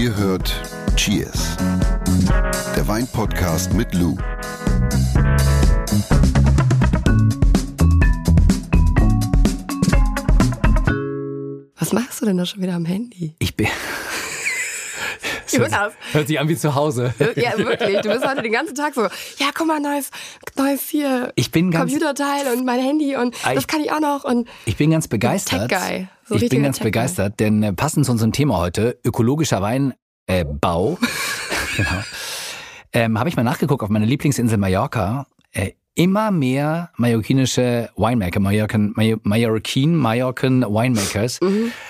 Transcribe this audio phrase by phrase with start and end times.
[0.00, 0.50] Ihr hört
[0.96, 1.58] Cheers,
[2.74, 4.16] der Weinpodcast mit Lou.
[11.78, 13.34] Was machst du denn da schon wieder am Handy?
[13.38, 13.68] Ich bin.
[15.50, 15.92] Jonas.
[16.12, 17.12] Hört sich an wie zu Hause.
[17.36, 18.00] Ja, wirklich.
[18.02, 20.10] Du bist heute den ganzen Tag so, ja, guck mal, neues,
[20.56, 21.32] neues hier.
[21.34, 24.24] Ich bin ganz- Computerteil und mein Handy und Ah, das ich- kann ich auch noch.
[24.24, 25.68] Und Ich bin ganz begeistert.
[25.70, 26.08] Tech-Guy.
[26.30, 26.90] So ich bin ganz Tech-Guy.
[26.92, 29.96] begeistert, denn äh, passend zu unserem Thema heute, ökologischer Weinbau,
[30.28, 30.96] äh, Bau,
[31.76, 31.90] genau,
[32.92, 35.26] ähm, habe ich mal nachgeguckt auf meiner Lieblingsinsel Mallorca.
[35.50, 41.40] Äh, immer mehr mallorquinische Winemaker, Mallorcan, Mallorquin, Mallorcan Winemakers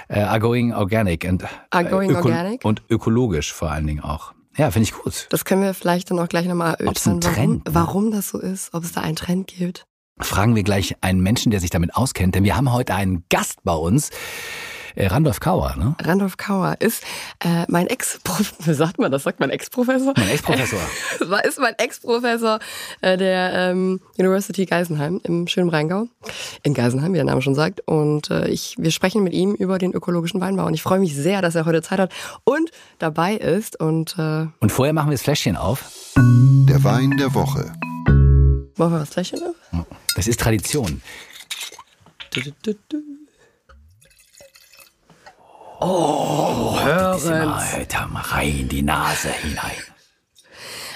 [0.09, 1.29] äh, are going organic.
[1.29, 1.49] And, Mhm.
[1.71, 2.65] Are going organic?
[2.65, 4.33] Und ökologisch vor allen Dingen auch.
[4.57, 5.27] Ja, finde ich gut.
[5.29, 7.75] das können wir vielleicht dann auch gleich nochmal erörtern, warum, Trend, ne?
[7.75, 9.85] warum das so ist, ob es da einen Trend gibt.
[10.23, 13.59] Fragen wir gleich einen Menschen, der sich damit auskennt, denn wir haben heute einen Gast
[13.65, 14.11] bei uns,
[14.97, 15.95] äh, Randolph Kauer, ne?
[16.03, 17.03] Randolph Kauer ist
[17.41, 18.19] äh, mein Ex,
[18.61, 19.23] wie sagt man das?
[19.23, 20.15] Sagt mein Ex-Professor?
[20.17, 20.81] Mein Ex-Professor.
[21.45, 22.59] ist mein Ex-Professor
[23.01, 26.07] äh, der ähm, University Geisenheim im schönen Rheingau.
[26.63, 27.81] In Geisenheim, wie der Name schon sagt.
[27.87, 30.67] Und äh, ich, wir sprechen mit ihm über den ökologischen Weinbau.
[30.67, 32.13] Und ich freue mich sehr, dass er heute Zeit hat
[32.45, 33.79] und dabei ist.
[33.79, 35.85] Und äh, Und vorher machen wir das Fläschchen auf.
[36.17, 37.73] Der Wein der Woche.
[38.77, 39.87] machen wir das Fläschchen auf?
[40.21, 41.01] Das ist Tradition.
[42.31, 43.03] Du, du, du, du.
[45.81, 47.49] Oh, hören.
[47.49, 49.81] Alter, mal rein die Nase hinein.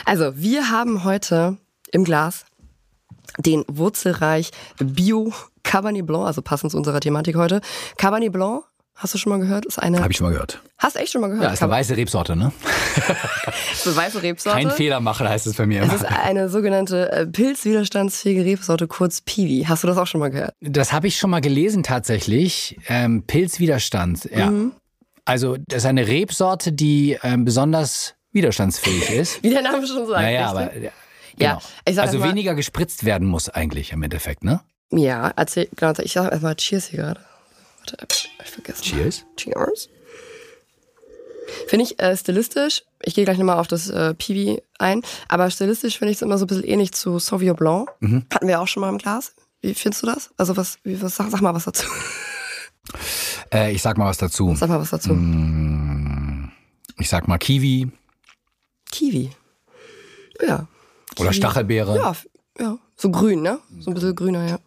[0.05, 1.57] Also, wir haben heute
[1.91, 2.45] im Glas
[3.39, 7.63] den Wurzelreich Bio Cabernet Blanc, also passend zu unserer Thematik heute.
[7.97, 8.65] Cabernet Blanc,
[8.95, 9.67] hast du schon mal gehört?
[9.67, 10.01] Ist eine.
[10.01, 10.61] Habe ich schon mal gehört.
[10.79, 11.45] Hast du echt schon mal gehört?
[11.45, 12.53] Ja, ist eine weiße Rebsorte, ne?
[13.73, 14.59] ist eine weiße Rebsorte.
[14.59, 15.95] Kein Fehler machen, heißt es bei mir Es immer.
[15.97, 19.65] ist eine sogenannte äh, pilzwiderstandsfähige Rebsorte, kurz Piwi.
[19.69, 20.55] Hast du das auch schon mal gehört?
[20.61, 22.79] Das habe ich schon mal gelesen tatsächlich.
[22.89, 24.51] Ähm, Pilzwiderstand, ja.
[24.51, 24.73] Mhm.
[25.25, 29.43] Also das ist eine Rebsorte, die ähm, besonders widerstandsfähig ist.
[29.43, 30.21] Wie der Name schon sagt.
[30.21, 30.91] Naja, aber ja,
[31.39, 32.01] Ja, genau.
[32.03, 34.61] also mal- weniger gespritzt werden muss eigentlich im Endeffekt, ne?
[34.91, 37.21] Ja, erzähl, genau, ich sag erstmal Cheers hier gerade.
[37.85, 38.07] Warte,
[38.43, 38.83] ich vergessen.
[38.83, 39.25] Cheers.
[39.37, 39.89] Cheers.
[41.69, 45.99] Finde ich äh, stilistisch, ich gehe gleich nochmal auf das äh, Piwi ein, aber stilistisch
[45.99, 47.91] finde ich es immer so ein bisschen ähnlich zu Sauvignon Blanc.
[48.01, 48.25] Mhm.
[48.33, 49.35] Hatten wir auch schon mal im Glas.
[49.61, 50.31] Wie findest du das?
[50.39, 51.87] Also was, wie, was sag, sag mal was dazu.
[53.53, 54.55] Äh, ich sag mal was dazu.
[54.57, 55.15] Sag mal was dazu.
[55.15, 56.51] Mm.
[56.99, 57.91] Ich sag mal Kiwi
[58.91, 59.31] Kiwi.
[60.47, 60.67] Ja.
[61.19, 61.35] oder Kiwi.
[61.35, 61.97] Stachelbeere.
[61.97, 62.15] Ja,
[62.59, 63.59] ja, so grün, ne?
[63.81, 64.59] So ein bisschen grüner, ja.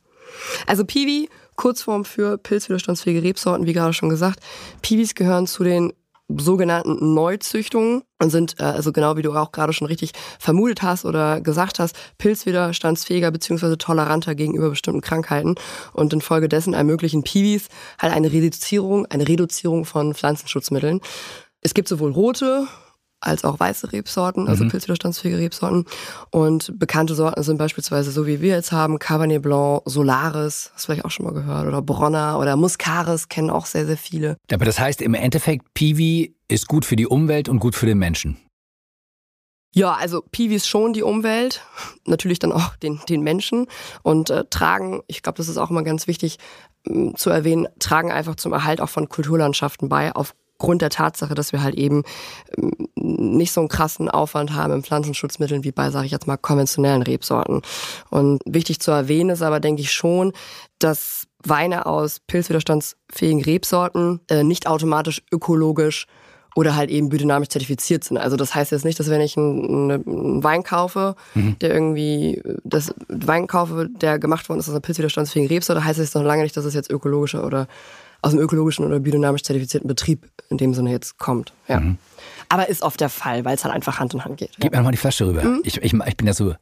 [0.66, 4.40] Also Piwi, Kurzform für pilzwiderstandsfähige Rebsorten, wie gerade schon gesagt.
[4.82, 5.92] Piwis gehören zu den
[6.30, 11.06] sogenannten Neuzüchtungen und sind, äh, also genau wie du auch gerade schon richtig vermutet hast
[11.06, 15.56] oder gesagt hast, pilzwiderstandsfähiger beziehungsweise toleranter gegenüber bestimmten Krankheiten
[15.94, 17.68] und infolgedessen ermöglichen Piwis
[18.00, 21.00] halt eine Reduzierung, eine Reduzierung von Pflanzenschutzmitteln.
[21.62, 22.68] Es gibt sowohl rote
[23.20, 25.86] als auch weiße Rebsorten, also pilzwiderstandsfähige Rebsorten.
[26.32, 30.92] Und bekannte Sorten sind beispielsweise so wie wir jetzt haben, Cabernet Blanc, Solaris, hast du
[30.92, 34.38] vielleicht auch schon mal gehört, oder Bronner oder Muscaris kennen auch sehr, sehr viele.
[34.52, 37.98] Aber das heißt im Endeffekt, Piwi ist gut für die Umwelt und gut für den
[37.98, 38.38] Menschen.
[39.74, 41.62] Ja, also Piwis schon die Umwelt,
[42.06, 43.68] natürlich dann auch den, den Menschen
[44.02, 46.40] und äh, tragen, ich glaube, das ist auch immer ganz wichtig
[47.16, 50.16] zu erwähnen, tragen einfach zum Erhalt auch von Kulturlandschaften bei,
[50.58, 52.04] aufgrund der Tatsache, dass wir halt eben
[52.58, 56.38] ähm, nicht so einen krassen Aufwand haben im Pflanzenschutzmitteln wie bei, sage ich jetzt mal,
[56.38, 57.62] konventionellen Rebsorten.
[58.10, 60.34] Und wichtig zu erwähnen ist aber, denke ich schon,
[60.80, 66.08] dass Weine aus pilzwiderstandsfähigen Rebsorten äh, nicht automatisch ökologisch
[66.56, 68.18] oder halt eben biodynamisch zertifiziert sind.
[68.18, 71.16] Also das heißt jetzt nicht, dass wenn ich einen, einen Wein kaufe,
[71.62, 76.16] der irgendwie das Wein kaufe, der gemacht worden ist aus einer pilzwiderstandsfähigen Rebsorte, heißt es
[76.16, 77.68] noch lange nicht, dass es jetzt ökologischer oder
[78.22, 81.54] aus einem ökologischen oder biodynamisch zertifizierten Betrieb in dem Sinne jetzt kommt.
[81.68, 81.82] Ja.
[82.50, 84.52] Aber ist oft der Fall, weil es halt einfach Hand in Hand geht.
[84.52, 84.56] Ja.
[84.60, 85.44] Gib mir nochmal die Flasche rüber.
[85.44, 85.62] Mhm.
[85.64, 86.56] Ich, ich, ich bin ja so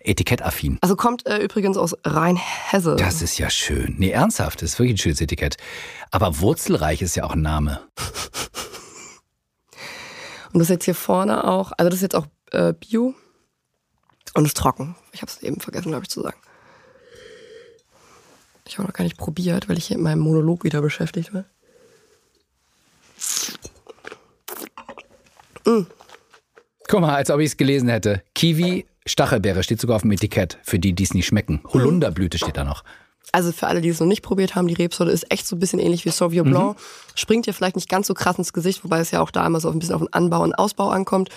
[0.00, 0.78] etikettaffin.
[0.80, 2.96] Also kommt äh, übrigens aus Rheinhesse.
[2.96, 3.94] Das ist ja schön.
[3.98, 5.56] Nee, ernsthaft, das ist wirklich ein schönes Etikett.
[6.10, 7.80] Aber Wurzelreich ist ja auch ein Name.
[10.52, 13.14] Und das ist jetzt hier vorne auch, also das ist jetzt auch äh, Bio
[14.34, 14.94] und ist trocken.
[15.10, 16.36] Ich habe es eben vergessen, glaube ich, zu sagen.
[18.66, 21.44] Ich habe noch gar nicht probiert, weil ich hier in meinem Monolog wieder beschäftigt war.
[26.88, 28.22] Guck mal, als ob ich es gelesen hätte.
[28.34, 31.60] Kiwi, Stachelbeere steht sogar auf dem Etikett, für die, die es nicht schmecken.
[31.72, 32.84] Holunderblüte steht da noch.
[33.32, 35.58] Also für alle, die es noch nicht probiert haben, die Rebsorte ist echt so ein
[35.58, 36.76] bisschen ähnlich wie Sauvignon Blanc.
[37.14, 39.60] Springt dir vielleicht nicht ganz so krass ins Gesicht, wobei es ja auch da immer
[39.60, 41.30] so ein bisschen auf den Anbau und Ausbau ankommt.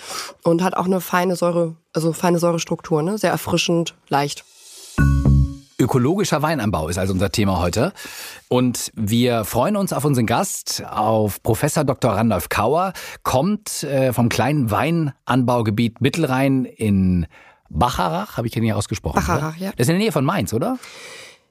[0.44, 3.18] Und hat auch eine feine Säure, also feine Säurestruktur, ne?
[3.18, 4.45] Sehr erfrischend, leicht.
[5.79, 7.94] Ökologischer Weinanbau ist also unser Thema heute.
[8.47, 12.13] Und wir freuen uns auf unseren Gast, auf Professor Dr.
[12.13, 17.27] Randolph Kauer, kommt äh, vom kleinen Weinanbaugebiet Mittelrhein in
[17.69, 19.15] Bacharach, habe ich den hier ausgesprochen?
[19.18, 19.65] Bacharach, oder?
[19.65, 19.71] ja.
[19.77, 20.79] Das ist in der Nähe von Mainz, oder?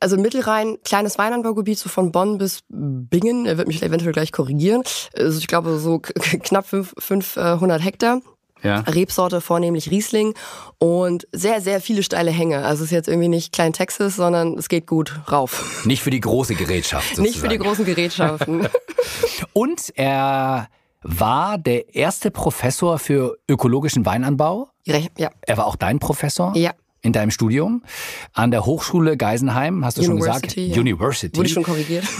[0.01, 3.47] Also Mittelrhein, kleines Weinanbaugebiet, so von Bonn bis Bingen.
[3.47, 4.83] Er wird mich eventuell gleich korrigieren.
[5.17, 8.21] Also ich glaube so knapp 500 Hektar.
[8.63, 8.81] Ja.
[8.81, 10.35] Rebsorte vornehmlich Riesling
[10.79, 12.65] und sehr, sehr viele steile Hänge.
[12.65, 15.83] Also es ist jetzt irgendwie nicht Klein Texas, sondern es geht gut rauf.
[15.85, 17.17] Nicht für die große Gerätschaft.
[17.17, 17.29] Sozusagen.
[17.29, 18.69] Nicht für die großen Gerätschaften.
[19.53, 20.69] und er
[21.03, 24.69] war der erste Professor für ökologischen Weinanbau.
[24.85, 25.31] Ja.
[25.43, 26.57] Er war auch dein Professor?
[26.57, 26.73] Ja
[27.03, 27.85] in deinem Studium
[28.33, 30.77] an der Hochschule Geisenheim, hast du University, schon gesagt?
[30.77, 30.81] Ja.
[30.81, 31.37] University.
[31.39, 32.05] Wurde schon korrigiert.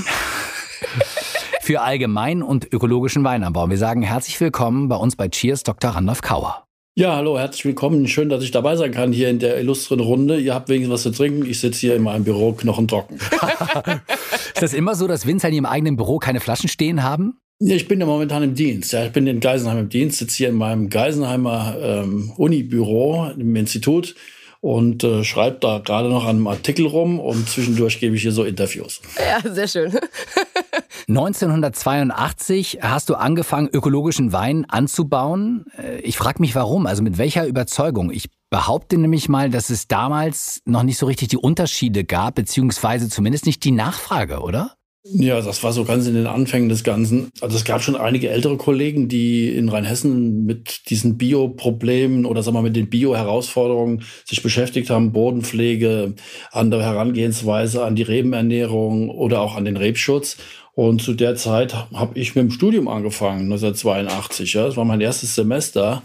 [1.67, 3.69] Für allgemein und ökologischen Weinanbau.
[3.69, 5.91] Wir sagen herzlich willkommen bei uns bei Cheers, Dr.
[5.91, 6.65] Randolph Kauer.
[6.95, 8.07] Ja, hallo, herzlich willkommen.
[8.07, 10.39] Schön, dass ich dabei sein kann hier in der illustren Runde.
[10.39, 11.45] Ihr habt wenigstens was zu trinken.
[11.45, 13.19] Ich sitze hier in meinem Büro knochentrocken.
[14.55, 17.37] Ist das immer so, dass Winzer in ihrem eigenen Büro keine Flaschen stehen haben?
[17.59, 18.93] Ja, ich bin ja momentan im Dienst.
[18.93, 23.57] Ja, ich bin in Geisenheim im Dienst, sitze hier in meinem Geisenheimer ähm, Unibüro im
[23.57, 24.15] Institut
[24.61, 28.31] und äh, schreibe da gerade noch an einem Artikel rum und zwischendurch gebe ich hier
[28.31, 29.01] so Interviews.
[29.19, 29.93] Ja, sehr schön.
[31.09, 35.67] 1982 hast du angefangen, ökologischen Wein anzubauen.
[35.79, 38.11] Äh, ich frage mich warum, also mit welcher Überzeugung.
[38.11, 43.09] Ich behaupte nämlich mal, dass es damals noch nicht so richtig die Unterschiede gab, beziehungsweise
[43.09, 44.75] zumindest nicht die Nachfrage, oder?
[45.09, 47.31] Ja, das war so ganz in den Anfängen des Ganzen.
[47.41, 52.57] Also es gab schon einige ältere Kollegen, die in Rheinhessen mit diesen Bio-Problemen oder sagen
[52.57, 55.13] wir mit den Bio-Herausforderungen sich beschäftigt haben.
[55.13, 56.15] Bodenpflege,
[56.51, 60.39] andere Herangehensweise an die Rebenernährung oder auch an den Rebschutz.
[60.77, 64.53] Und zu der Zeit habe ich mit dem Studium angefangen, 1982.
[64.53, 64.67] Ja.
[64.67, 66.03] Das war mein erstes Semester.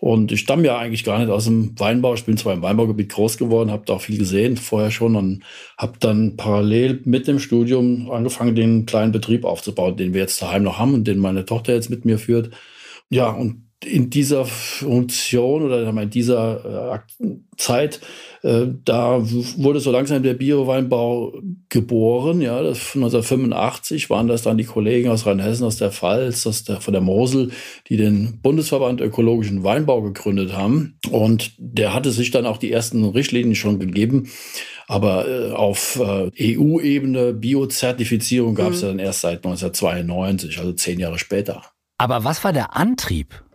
[0.00, 2.14] Und ich stamme ja eigentlich gar nicht aus dem Weinbau.
[2.14, 5.44] Ich bin zwar im Weinbaugebiet groß geworden, habe da auch viel gesehen vorher schon und
[5.76, 10.62] habe dann parallel mit dem Studium angefangen, den kleinen Betrieb aufzubauen, den wir jetzt daheim
[10.62, 12.54] noch haben und den meine Tochter jetzt mit mir führt.
[13.10, 17.28] Ja, und in dieser Funktion oder in dieser äh,
[17.58, 18.00] Zeit,
[18.42, 21.34] äh, da wurde so langsam der Bio-Weinbau
[21.68, 22.40] geboren.
[22.40, 26.80] Ja, das 1985 waren das dann die Kollegen aus Rheinhessen, aus der Pfalz, aus der,
[26.80, 27.50] von der Mosel,
[27.88, 30.98] die den Bundesverband Ökologischen Weinbau gegründet haben.
[31.10, 34.30] Und der hatte sich dann auch die ersten Richtlinien schon gegeben.
[34.88, 38.82] Aber äh, auf äh, EU-Ebene Biozertifizierung gab es mhm.
[38.82, 41.62] ja dann erst seit 1992, also zehn Jahre später.
[41.98, 43.45] Aber was war der Antrieb?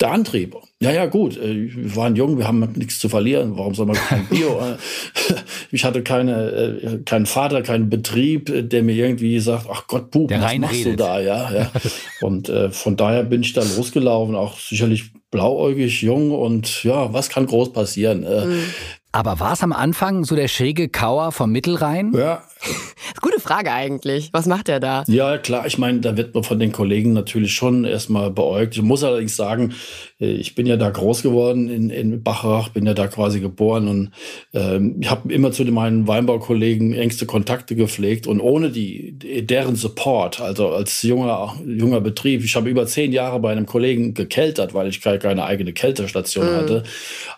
[0.00, 0.56] Der Antrieb.
[0.80, 1.36] Ja, ja, gut.
[1.36, 3.56] Äh, wir waren jung, wir haben nichts zu verlieren.
[3.56, 4.60] Warum soll man kein Bio?
[5.72, 10.30] ich hatte keine, äh, keinen Vater, keinen Betrieb, der mir irgendwie sagt, ach Gott, Bub,
[10.30, 10.92] was machst redet.
[10.92, 11.20] du da?
[11.20, 11.70] Ja, ja.
[12.20, 17.28] Und äh, von daher bin ich da losgelaufen, auch sicherlich blauäugig, jung und ja, was
[17.28, 18.24] kann groß passieren?
[18.24, 18.62] Äh, mhm.
[19.10, 22.12] Aber war es am Anfang so der schräge Kauer vom Mittelrhein?
[22.14, 22.42] Ja.
[23.22, 24.28] Gute Frage eigentlich.
[24.32, 25.04] Was macht er da?
[25.06, 25.66] Ja, klar.
[25.66, 28.76] Ich meine, da wird man von den Kollegen natürlich schon erstmal beäugt.
[28.76, 29.72] Ich muss allerdings sagen,
[30.20, 33.88] äh, ich bin ja da groß geworden in, in Bacharach, bin ja da quasi geboren
[33.88, 34.10] und
[34.52, 40.40] ähm, ich habe immer zu meinen Weinbaukollegen engste Kontakte gepflegt und ohne die deren Support,
[40.40, 44.88] also als junger junger Betrieb, ich habe über zehn Jahre bei einem Kollegen gekeltert, weil
[44.88, 46.56] ich keine, keine eigene Kältestation mhm.
[46.56, 46.82] hatte.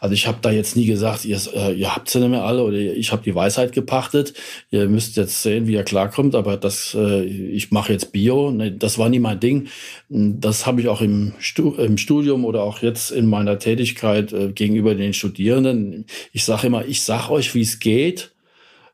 [0.00, 1.38] Also ich habe da jetzt nie gesagt, ihr,
[1.68, 4.32] äh, ihr habt sie nicht mehr alle oder ich habe die Weisheit gepachtet.
[4.70, 8.50] Ihr müsst jetzt sehen, wie ihr klarkommt, aber das, äh, ich mache jetzt Bio.
[8.50, 9.68] Nee, das war nie mein Ding.
[10.08, 14.32] Das habe ich auch im, Stu im Studium oder auch auch jetzt in meiner Tätigkeit
[14.32, 16.06] äh, gegenüber den Studierenden.
[16.32, 18.30] Ich sage immer, ich sage euch, wie es geht,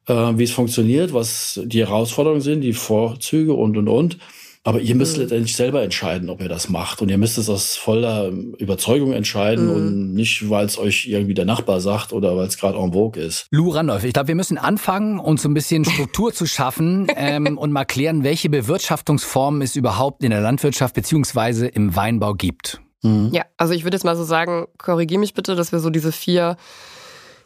[0.06, 4.18] äh, wie es funktioniert, was die Herausforderungen sind, die Vorzüge und, und, und.
[4.66, 5.22] Aber ihr müsst mhm.
[5.22, 7.00] letztendlich selber entscheiden, ob ihr das macht.
[7.00, 9.72] Und ihr müsst es aus voller Überzeugung entscheiden mhm.
[9.72, 13.22] und nicht, weil es euch irgendwie der Nachbar sagt oder weil es gerade en vogue
[13.22, 13.46] ist.
[13.52, 17.56] Lou Randolph, ich glaube, wir müssen anfangen, uns so ein bisschen Struktur zu schaffen ähm,
[17.56, 22.80] und mal klären, welche Bewirtschaftungsformen es überhaupt in der Landwirtschaft beziehungsweise im Weinbau gibt.
[23.02, 23.30] Mhm.
[23.32, 26.10] Ja, also ich würde jetzt mal so sagen, korrigiere mich bitte, dass wir so diese
[26.10, 26.56] vier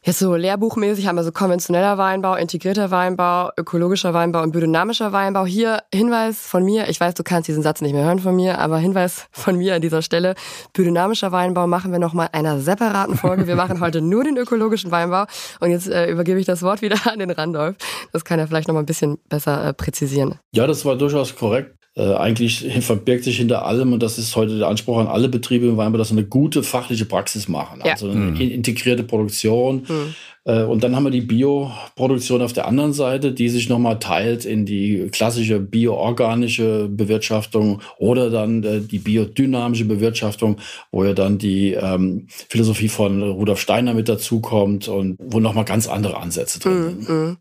[0.02, 5.44] jetzt so lehrbuchmäßig haben wir so konventioneller Weinbau, integrierter Weinbau, ökologischer Weinbau und biodynamischer Weinbau.
[5.44, 8.58] Hier Hinweis von mir, ich weiß, du kannst diesen Satz nicht mehr hören von mir,
[8.58, 10.34] aber Hinweis von mir an dieser Stelle,
[10.72, 13.46] biodynamischer Weinbau machen wir nochmal einer separaten Folge.
[13.46, 15.24] Wir machen heute nur den ökologischen Weinbau
[15.60, 17.76] und jetzt äh, übergebe ich das Wort wieder an den Randolph.
[18.12, 20.38] Das kann er vielleicht nochmal ein bisschen besser äh, präzisieren.
[20.52, 21.79] Ja, das war durchaus korrekt.
[22.00, 25.66] Äh, eigentlich verbirgt sich hinter allem, und das ist heute der Anspruch an alle Betriebe
[25.66, 27.82] im Weinbau, dass sie eine gute fachliche Praxis machen.
[27.84, 27.92] Ja.
[27.92, 28.40] Also eine mhm.
[28.40, 30.14] integrierte Produktion, mhm.
[30.44, 34.44] Äh, und dann haben wir die Bioproduktion auf der anderen Seite, die sich nochmal teilt
[34.44, 40.56] in die klassische bioorganische Bewirtschaftung oder dann äh, die biodynamische Bewirtschaftung,
[40.90, 45.88] wo ja dann die ähm, Philosophie von Rudolf Steiner mit dazukommt und wo nochmal ganz
[45.88, 47.08] andere Ansätze drin sind.
[47.08, 47.36] Mm, mm.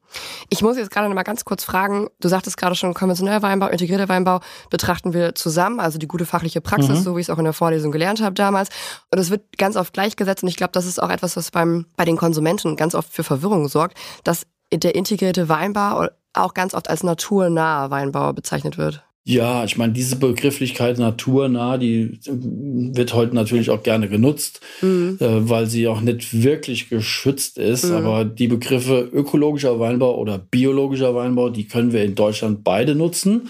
[0.50, 3.68] Ich muss jetzt gerade noch mal ganz kurz fragen, du sagtest gerade schon, konventioneller Weinbau,
[3.68, 4.40] integrierter Weinbau
[4.70, 7.04] betrachten wir zusammen, also die gute fachliche Praxis, mhm.
[7.04, 8.70] so wie ich es auch in der Vorlesung gelernt habe damals.
[9.12, 11.86] Und es wird ganz oft gleichgesetzt und ich glaube, das ist auch etwas, was beim,
[11.96, 16.90] bei den Konsumenten ganz oft für Verwirrung sorgt, dass der integrierte Weinbau auch ganz oft
[16.90, 19.04] als naturnaher Weinbau bezeichnet wird.
[19.26, 25.18] Ja, ich meine, diese Begrifflichkeit naturnah, die wird heute natürlich auch gerne genutzt, mhm.
[25.20, 27.86] äh, weil sie auch nicht wirklich geschützt ist.
[27.86, 27.96] Mhm.
[27.96, 33.50] Aber die Begriffe ökologischer Weinbau oder biologischer Weinbau, die können wir in Deutschland beide nutzen.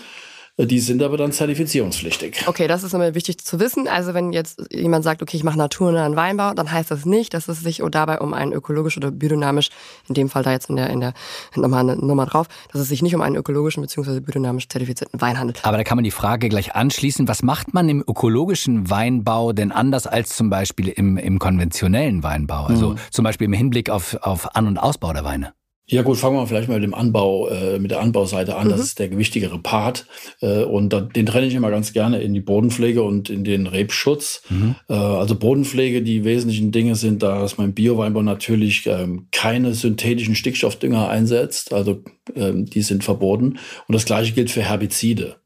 [0.65, 2.43] Die sind aber dann zertifizierungspflichtig.
[2.45, 3.87] Okay, das ist immer wichtig zu wissen.
[3.87, 7.47] Also wenn jetzt jemand sagt, okay, ich mache naturnahen Weinbau, dann heißt das nicht, dass
[7.47, 9.69] es sich dabei um einen ökologisch oder biodynamisch,
[10.09, 11.13] in dem Fall da jetzt in der, in der
[11.55, 14.19] nochmal eine Nummer drauf, dass es sich nicht um einen ökologischen bzw.
[14.19, 15.63] biodynamisch zertifizierten Wein handelt.
[15.63, 19.71] Aber da kann man die Frage gleich anschließen, was macht man im ökologischen Weinbau denn
[19.71, 22.65] anders als zum Beispiel im, im konventionellen Weinbau?
[22.65, 22.97] Also mhm.
[23.11, 25.53] zum Beispiel im Hinblick auf, auf An- und Ausbau der Weine?
[25.91, 28.67] Ja gut, fangen wir vielleicht mal mit dem Anbau, äh, mit der Anbauseite an.
[28.67, 28.71] Mhm.
[28.71, 30.05] Das ist der gewichtigere Part.
[30.39, 33.65] Äh, und da, den trenne ich immer ganz gerne in die Bodenpflege und in den
[33.65, 34.43] Rebschutz.
[34.49, 34.75] Mhm.
[34.87, 41.09] Äh, also Bodenpflege, die wesentlichen Dinge sind, dass mein Bioweinbau natürlich ähm, keine synthetischen Stickstoffdünger
[41.09, 41.73] einsetzt.
[41.73, 42.03] Also
[42.35, 43.57] ähm, die sind verboten.
[43.87, 45.37] Und das gleiche gilt für Herbizide.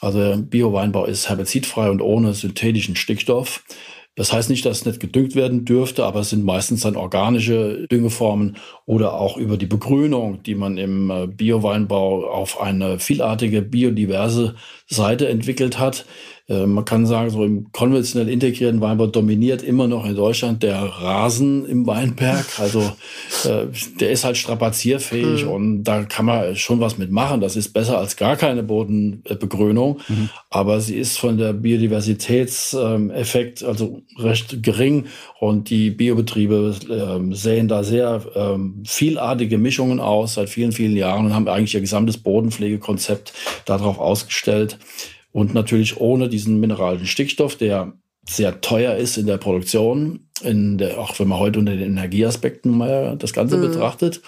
[0.00, 3.64] Also Bioweinbau ist herbizidfrei und ohne synthetischen Stickstoff.
[4.14, 7.86] Das heißt nicht, dass es nicht gedüngt werden dürfte, aber es sind meistens dann organische
[7.88, 14.54] Düngeformen oder auch über die Begrünung, die man im äh, Bioweinbau auf eine vielartige, biodiverse
[14.86, 16.04] Seite entwickelt hat.
[16.52, 20.82] Äh, man kann sagen, so im konventionell integrierten Weinbau dominiert immer noch in Deutschland der
[20.82, 22.44] Rasen im Weinberg.
[22.58, 22.80] Also
[23.44, 23.66] äh,
[23.98, 25.50] der ist halt strapazierfähig mhm.
[25.50, 27.40] und da kann man schon was mitmachen.
[27.40, 30.00] Das ist besser als gar keine Bodenbegrünung.
[30.08, 30.28] Mhm.
[30.50, 35.06] Aber sie ist von der Biodiversitätseffekt also recht gering
[35.40, 41.26] und die Biobetriebe äh, säen da sehr äh, vielartige Mischungen aus seit vielen, vielen Jahren
[41.26, 43.32] und haben eigentlich ihr gesamtes Bodenpflegekonzept
[43.64, 44.78] darauf ausgestellt.
[45.32, 47.94] Und natürlich ohne diesen mineralischen Stickstoff, der
[48.28, 52.76] sehr teuer ist in der Produktion, in der, auch wenn man heute unter den Energieaspekten
[52.76, 53.62] mal das Ganze mhm.
[53.62, 54.20] betrachtet.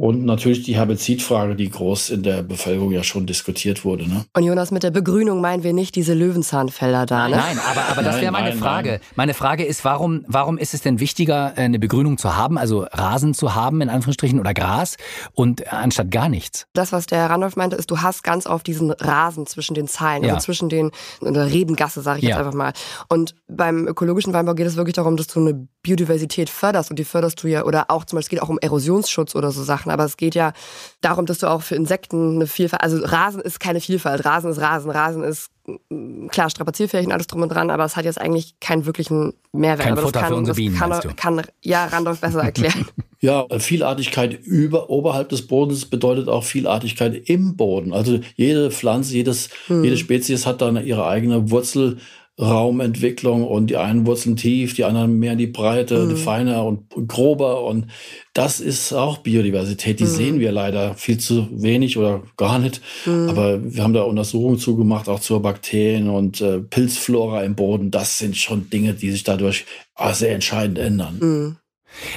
[0.00, 4.08] Und natürlich die Herbizidfrage, die groß in der Bevölkerung ja schon diskutiert wurde.
[4.08, 4.24] Ne?
[4.32, 7.36] Und Jonas, mit der Begrünung meinen wir nicht diese Löwenzahnfelder da, ne?
[7.36, 8.90] Nein, aber, aber das wäre meine nein, Frage.
[8.92, 9.00] Nein.
[9.16, 13.34] Meine Frage ist, warum, warum ist es denn wichtiger, eine Begrünung zu haben, also Rasen
[13.34, 14.96] zu haben, in Anführungsstrichen, oder Gras,
[15.34, 16.64] und anstatt gar nichts?
[16.72, 19.86] Das, was der Herr Randolph meinte, ist, du hast ganz oft diesen Rasen zwischen den
[19.86, 20.40] Zeilen, also ja.
[20.40, 22.30] zwischen den, oder Rebengasse, sage ich ja.
[22.30, 22.72] jetzt einfach mal.
[23.10, 27.04] Und beim ökologischen Weinbau geht es wirklich darum, dass du eine Biodiversität förderst und die
[27.04, 29.90] förderst du ja, oder auch zum Beispiel, es geht auch um Erosionsschutz oder so Sachen,
[29.90, 30.52] aber es geht ja
[31.00, 34.60] darum, dass du auch für Insekten eine Vielfalt, also Rasen ist keine Vielfalt, Rasen ist
[34.60, 35.50] Rasen, Rasen ist
[35.88, 39.32] mm, klar strapazierfähig und alles drum und dran, aber es hat jetzt eigentlich keinen wirklichen
[39.52, 39.86] Mehrwert.
[39.86, 42.86] Kein aber Futter das kann, für unsere Bienen, kann, kann, kann ja Randolph besser erklären.
[43.22, 47.92] Ja, Vielartigkeit über, oberhalb des Bodens bedeutet auch Vielartigkeit im Boden.
[47.92, 49.84] Also jede Pflanze, jedes, hm.
[49.84, 51.98] jede Spezies hat dann ihre eigene Wurzel,
[52.40, 56.16] Raumentwicklung und die einen wurzeln tief, die anderen mehr in die Breite, mhm.
[56.16, 57.86] feiner und grober und
[58.32, 60.00] das ist auch Biodiversität.
[60.00, 60.08] Die mhm.
[60.08, 62.80] sehen wir leider viel zu wenig oder gar nicht.
[63.04, 63.28] Mhm.
[63.28, 67.90] Aber wir haben da Untersuchungen zugemacht, auch zur Bakterien und äh, Pilzflora im Boden.
[67.90, 71.58] Das sind schon Dinge, die sich dadurch ah, sehr entscheidend ändern.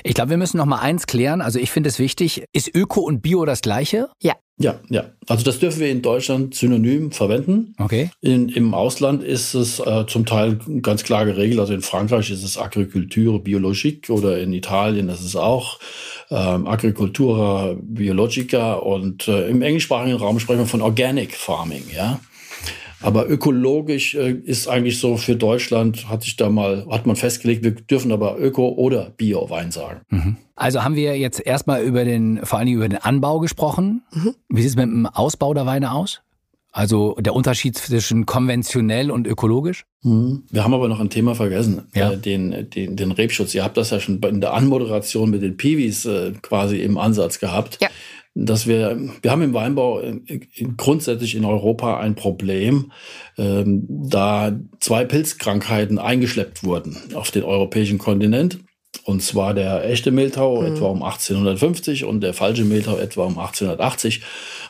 [0.03, 1.41] Ich glaube, wir müssen noch mal eins klären.
[1.41, 4.09] Also ich finde es wichtig, ist Öko und Bio das gleiche?
[4.21, 4.33] Ja.
[4.59, 5.05] Ja, ja.
[5.27, 7.73] Also das dürfen wir in Deutschland synonym verwenden.
[7.79, 8.11] Okay.
[8.21, 11.59] In, Im Ausland ist es äh, zum Teil ganz klar geregelt.
[11.59, 15.79] Also in Frankreich ist es Agriculture Biologique oder in Italien ist es auch
[16.29, 22.19] ähm, Agricultura Biologica und äh, im englischsprachigen Raum sprechen wir von Organic Farming, ja.
[23.03, 27.63] Aber ökologisch äh, ist eigentlich so für Deutschland, hat sich da mal, hat man festgelegt,
[27.63, 30.01] wir dürfen aber Öko oder Bio-Wein sagen.
[30.09, 30.37] Mhm.
[30.55, 34.03] Also haben wir jetzt erstmal über den, vor allen Dingen über den Anbau gesprochen.
[34.13, 34.35] Mhm.
[34.49, 36.21] Wie sieht es mit dem Ausbau der Weine aus?
[36.73, 39.85] Also der Unterschied zwischen konventionell und ökologisch?
[40.01, 40.43] Mhm.
[40.49, 42.11] Wir haben aber noch ein Thema vergessen, ja.
[42.11, 43.53] äh, den, den, den Rebschutz.
[43.53, 47.39] Ihr habt das ja schon in der Anmoderation mit den Piwis äh, quasi im Ansatz
[47.39, 47.77] gehabt.
[47.79, 47.89] Ja
[48.35, 50.01] dass wir, wir haben im Weinbau
[50.75, 52.91] grundsätzlich in Europa ein Problem,
[53.37, 58.57] ähm, da zwei Pilzkrankheiten eingeschleppt wurden auf den europäischen Kontinent.
[59.05, 60.75] Und zwar der echte Mehltau mhm.
[60.75, 64.21] etwa um 1850 und der falsche Mehltau etwa um 1880.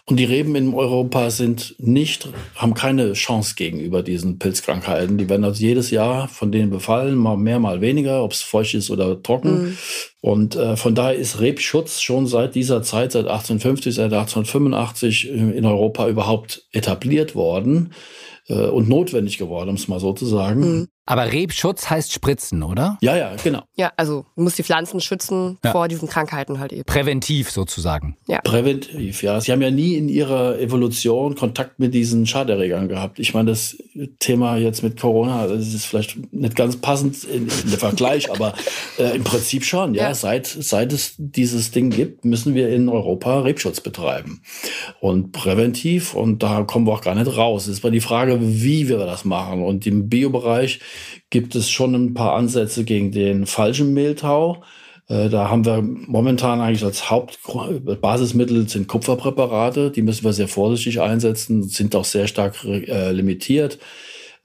[0.05, 5.17] Und die Reben in Europa sind nicht, haben keine Chance gegenüber diesen Pilzkrankheiten.
[5.17, 8.74] Die werden also jedes Jahr von denen befallen, mal mehr, mal weniger, ob es feucht
[8.74, 9.62] ist oder trocken.
[9.62, 9.77] Mhm.
[10.19, 15.65] Und äh, von daher ist Rebschutz schon seit dieser Zeit, seit 1850, seit 1885 in
[15.65, 17.93] Europa überhaupt etabliert worden
[18.50, 20.60] äh, und notwendig geworden, um es mal so zu sagen.
[20.60, 20.88] Mhm.
[21.05, 22.98] Aber Rebschutz heißt Spritzen, oder?
[23.01, 23.63] Ja, ja, genau.
[23.75, 25.74] Ja, also du musst die Pflanzen schützen ja.
[25.74, 26.86] vor diesen Krankheiten halt eben.
[26.86, 28.15] Präventiv sozusagen.
[28.25, 28.39] Ja.
[28.39, 29.41] Präventiv, ja.
[29.41, 33.19] Sie haben ja nie in ihrer Evolution Kontakt mit diesen Schaderregern gehabt.
[33.19, 33.77] Ich meine, das
[34.19, 38.53] Thema jetzt mit Corona, das ist vielleicht nicht ganz passend in, in der Vergleich, aber
[38.98, 40.03] äh, im Prinzip schon, ja.
[40.03, 40.13] ja.
[40.13, 44.41] Seit, seit es dieses Ding gibt, müssen wir in Europa Rebschutz betreiben.
[45.01, 47.63] Und präventiv, und da kommen wir auch gar nicht raus.
[47.63, 49.63] Es ist mal die Frage, wie wir das machen.
[49.63, 50.79] Und im Biobereich
[51.29, 54.63] gibt es schon ein paar Ansätze gegen den falschen Mehltau.
[55.07, 59.91] Äh, da haben wir momentan eigentlich als Hauptbasismittel sind Kupferpräparate.
[59.91, 63.79] Die müssen wir sehr vorsichtig einsetzen, sind auch sehr stark äh, limitiert,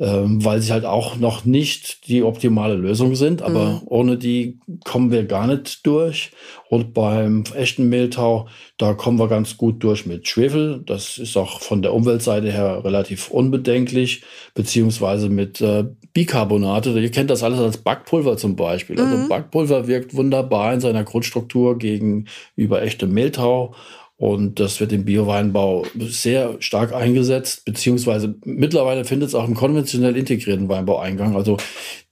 [0.00, 3.42] ähm, weil sie halt auch noch nicht die optimale Lösung sind.
[3.42, 3.80] Aber mhm.
[3.86, 6.30] ohne die kommen wir gar nicht durch.
[6.68, 10.82] Und beim echten Mehltau, da kommen wir ganz gut durch mit Schwefel.
[10.86, 14.22] Das ist auch von der Umweltseite her relativ unbedenklich,
[14.54, 16.90] beziehungsweise mit äh, Bicarbonate.
[16.90, 19.00] Ihr kennt das alles als Backpulver zum Beispiel.
[19.00, 19.16] Also mhm.
[19.18, 23.74] Also Backpulver wirkt wunderbar in seiner Grundstruktur gegenüber echtem Mehltau.
[24.18, 30.16] Und das wird im Bioweinbau sehr stark eingesetzt, beziehungsweise mittlerweile findet es auch im konventionell
[30.16, 31.36] integrierten Weinbau Eingang.
[31.36, 31.56] Also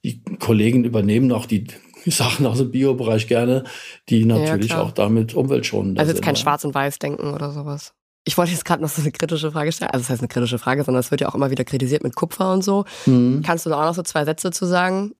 [0.05, 1.67] die Kollegen übernehmen auch die
[2.05, 3.65] Sachen aus dem Biobereich gerne,
[4.07, 7.93] die natürlich ja, auch damit umweltschonend Also jetzt kein Schwarz- und Weiß-Denken oder sowas.
[8.23, 9.91] Ich wollte jetzt gerade noch so eine kritische Frage stellen.
[9.91, 12.15] Also das heißt eine kritische Frage, sondern es wird ja auch immer wieder kritisiert mit
[12.15, 12.85] Kupfer und so.
[13.05, 13.41] Mhm.
[13.45, 15.13] Kannst du da auch noch so zwei Sätze zu sagen?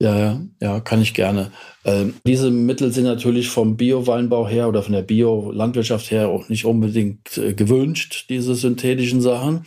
[0.00, 1.50] Ja, ja, kann ich gerne.
[1.84, 6.64] Ähm, diese Mittel sind natürlich vom Bio-Weinbau her oder von der Bio-Landwirtschaft her auch nicht
[6.66, 9.66] unbedingt äh, gewünscht, diese synthetischen Sachen.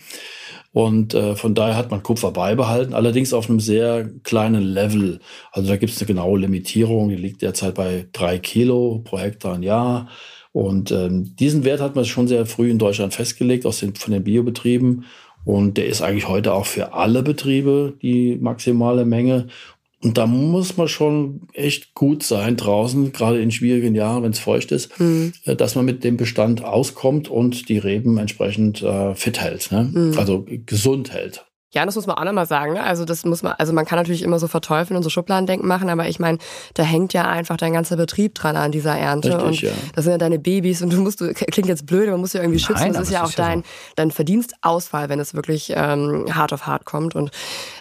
[0.71, 5.19] Und äh, von daher hat man Kupfer beibehalten, allerdings auf einem sehr kleinen Level.
[5.51, 9.55] Also da gibt es eine genaue Limitierung, die liegt derzeit bei drei Kilo pro Hektar
[9.55, 10.07] im Jahr.
[10.53, 14.13] Und ähm, diesen Wert hat man schon sehr früh in Deutschland festgelegt, aus den, von
[14.13, 15.03] den Biobetrieben.
[15.43, 19.47] Und der ist eigentlich heute auch für alle Betriebe die maximale Menge.
[20.03, 24.39] Und da muss man schon echt gut sein draußen, gerade in schwierigen Jahren, wenn es
[24.39, 25.33] feucht ist, mhm.
[25.45, 29.91] dass man mit dem Bestand auskommt und die Reben entsprechend äh, fit hält, ne?
[29.93, 30.17] Mhm.
[30.17, 31.45] also gesund hält.
[31.73, 32.73] Ja, das muss man auch nochmal sagen.
[32.73, 32.83] Ne?
[32.83, 35.89] Also das muss man, also man kann natürlich immer so verteufeln und so Schubladendenken machen,
[35.89, 36.37] aber ich meine,
[36.73, 39.29] da hängt ja einfach dein ganzer Betrieb dran an dieser Ernte.
[39.29, 39.71] Richtig, und ja.
[39.95, 42.41] das sind ja deine Babys und du musst, du, klingt jetzt blöd, man muss ja
[42.41, 42.81] irgendwie schützen.
[42.81, 43.67] Nein, das ist ja auch ist dein, so.
[43.95, 47.15] dein Verdienstausfall, wenn es wirklich ähm, hart auf hart kommt.
[47.15, 47.31] Und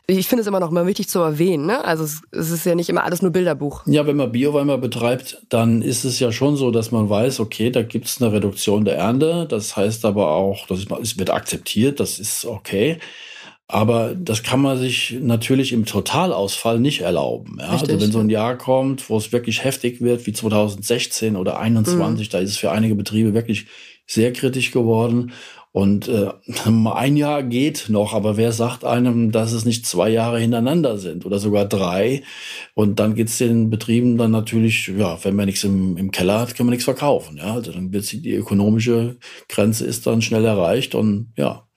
[0.06, 1.66] ich finde es immer noch mal wichtig zu erwähnen.
[1.66, 1.84] Ne?
[1.84, 3.82] Also es, es, ist ja nicht immer alles nur Bilderbuch.
[3.86, 7.70] Ja, wenn man Bioweinbau betreibt, dann ist es ja schon so, dass man weiß, okay,
[7.70, 9.46] da gibt es eine Reduktion der Ernte.
[9.48, 12.98] Das heißt aber auch, das es wird akzeptiert, das ist okay.
[13.72, 17.58] Aber das kann man sich natürlich im Totalausfall nicht erlauben.
[17.60, 17.70] Ja?
[17.70, 21.52] Richtig, also wenn so ein Jahr kommt, wo es wirklich heftig wird, wie 2016 oder
[21.52, 22.32] 2021, mhm.
[22.32, 23.66] da ist es für einige Betriebe wirklich
[24.06, 25.30] sehr kritisch geworden.
[25.70, 26.30] Und äh,
[26.66, 31.24] ein Jahr geht noch, aber wer sagt einem, dass es nicht zwei Jahre hintereinander sind
[31.24, 32.24] oder sogar drei?
[32.74, 36.56] Und dann geht's den Betrieben dann natürlich, ja, wenn man nichts im, im Keller hat,
[36.56, 37.36] kann man nichts verkaufen.
[37.36, 39.16] Ja, also dann wird die ökonomische
[39.48, 41.68] Grenze ist dann schnell erreicht und ja,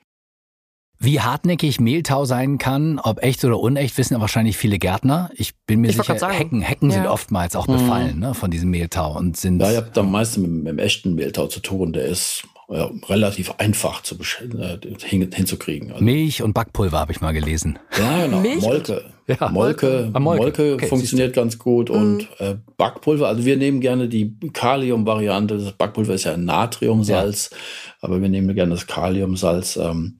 [0.99, 5.29] wie hartnäckig Mehltau sein kann, ob echt oder unecht, wissen ja wahrscheinlich viele Gärtner.
[5.36, 6.95] Ich bin mir ich sicher, Hecken, Hecken ja.
[6.95, 8.21] sind oftmals auch befallen mhm.
[8.21, 9.60] ne, von diesem Mehltau und sind.
[9.62, 11.93] Ja, ihr habt am meisten mit, mit dem echten Mehltau zu tun.
[11.93, 15.91] Der ist ja, relativ einfach zu äh, hin, hinzukriegen.
[15.91, 17.79] Also Milch und Backpulver habe ich mal gelesen.
[17.97, 18.39] Ja, genau.
[18.39, 18.62] Milch?
[18.62, 19.12] Molke.
[19.27, 19.49] Ja.
[19.49, 21.95] Molke, ah, Molke, Molke okay, funktioniert ganz gut mhm.
[21.95, 23.27] und äh, Backpulver.
[23.27, 25.57] Also wir nehmen gerne die Kalium-Variante.
[25.57, 27.57] Das Backpulver ist ja Natriumsalz, ja.
[28.01, 29.77] aber wir nehmen gerne das Kaliumsalz.
[29.77, 30.19] Ähm,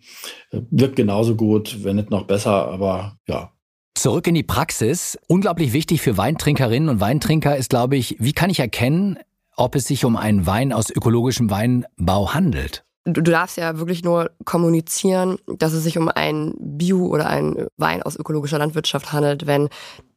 [0.52, 3.52] wirkt genauso gut, wenn nicht noch besser, aber ja,
[3.96, 5.18] Zurück in die Praxis.
[5.28, 9.20] Unglaublich wichtig für Weintrinkerinnen und Weintrinker ist, glaube ich, wie kann ich erkennen,
[9.56, 12.84] ob es sich um einen Wein aus ökologischem Weinbau handelt.
[13.06, 18.02] Du darfst ja wirklich nur kommunizieren, dass es sich um einen Bio- oder einen Wein
[18.02, 19.68] aus ökologischer Landwirtschaft handelt, wenn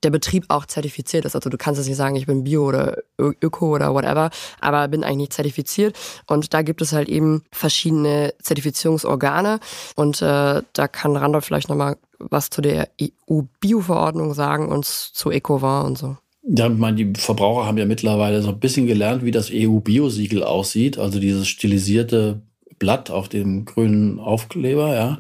[0.05, 1.35] der Betrieb auch zertifiziert ist.
[1.35, 5.03] Also du kannst jetzt nicht sagen, ich bin Bio oder Öko oder whatever, aber bin
[5.03, 5.99] eigentlich nicht zertifiziert.
[6.29, 9.59] Und da gibt es halt eben verschiedene Zertifizierungsorgane.
[9.97, 15.87] Und äh, da kann Randolph vielleicht nochmal was zu der EU-Bio-Verordnung sagen und zu EcoVin
[15.87, 16.17] und so.
[16.49, 20.45] Ja, ich meine, die Verbraucher haben ja mittlerweile so ein bisschen gelernt, wie das EU-Biosiegel
[20.45, 20.99] aussieht.
[20.99, 22.43] Also dieses stilisierte
[22.79, 25.19] Blatt auf dem grünen Aufkleber, ja,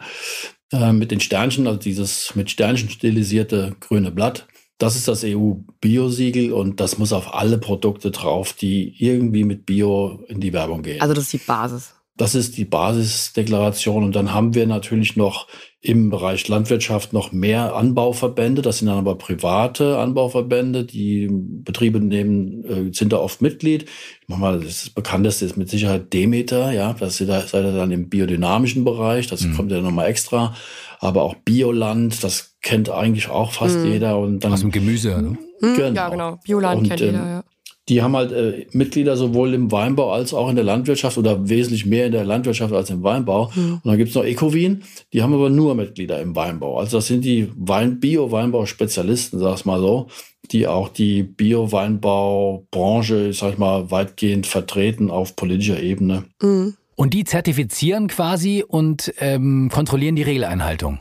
[0.73, 4.47] äh, mit den Sternchen, also dieses mit Sternchen stilisierte grüne Blatt.
[4.79, 10.25] Das ist das EU-Biosiegel und das muss auf alle Produkte drauf, die irgendwie mit Bio
[10.29, 11.01] in die Werbung gehen.
[11.01, 11.96] Also das ist die Basis.
[12.17, 14.03] Das ist die Basisdeklaration.
[14.05, 15.47] Und dann haben wir natürlich noch
[15.81, 18.63] im Bereich Landwirtschaft noch mehr Anbauverbände.
[18.63, 20.85] Das sind dann aber private Anbauverbände.
[20.85, 23.85] Die Betriebe nehmen, äh, sind da oft Mitglied.
[23.85, 26.73] Ich mach mal, das bekannteste ist mit Sicherheit Demeter.
[26.73, 29.27] Ja, das seid ihr dann im biodynamischen Bereich.
[29.27, 29.55] Das mhm.
[29.55, 30.55] kommt ja nochmal extra.
[30.99, 33.93] Aber auch Bioland, das kennt eigentlich auch fast mhm.
[33.93, 34.19] jeder.
[34.19, 35.39] Und dann, Aus dem Gemüse, ne?
[35.61, 35.95] Genau.
[35.95, 36.39] Ja, genau.
[36.45, 37.45] Bioland und, kennt jeder, ähm, ja
[37.89, 41.87] die haben halt äh, Mitglieder sowohl im Weinbau als auch in der Landwirtschaft oder wesentlich
[41.87, 43.53] mehr in der Landwirtschaft als im Weinbau.
[43.55, 43.75] Mhm.
[43.75, 46.79] Und dann gibt's noch Ecovin, die haben aber nur Mitglieder im Weinbau.
[46.79, 50.09] Also das sind die Wein Bio-Weinbau-Spezialisten, sag ich mal so,
[50.51, 56.25] die auch die Bio-Weinbau-Branche, sag ich mal, weitgehend vertreten auf politischer Ebene.
[56.43, 56.75] Mhm.
[56.97, 60.99] Und die zertifizieren quasi und ähm, kontrollieren die Regeleinhaltung.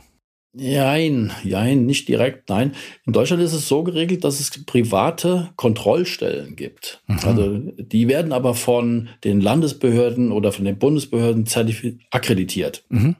[0.58, 2.72] Nein, nein, nicht direkt, nein.
[3.04, 7.02] In Deutschland ist es so geregelt, dass es private Kontrollstellen gibt.
[7.06, 7.18] Mhm.
[7.24, 11.46] Also die werden aber von den Landesbehörden oder von den Bundesbehörden
[12.10, 12.84] akkreditiert.
[12.88, 13.16] Mhm.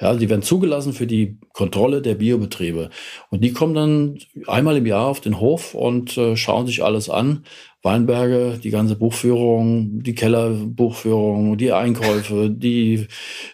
[0.00, 2.88] Ja, die werden zugelassen für die Kontrolle der Biobetriebe.
[3.28, 7.10] Und die kommen dann einmal im Jahr auf den Hof und äh, schauen sich alles
[7.10, 7.44] an.
[7.84, 13.06] Weinberge, die ganze Buchführung, die Kellerbuchführung, die Einkäufe, die